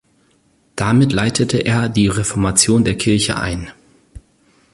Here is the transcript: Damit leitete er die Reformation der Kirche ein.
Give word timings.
Damit 0.75 1.11
leitete 1.13 1.59
er 1.59 1.87
die 1.87 2.07
Reformation 2.07 2.83
der 2.83 2.97
Kirche 2.97 3.37
ein. 3.39 3.69